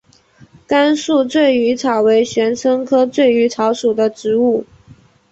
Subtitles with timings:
[0.65, 4.65] 甘肃醉鱼草为玄参科醉鱼草属的植物。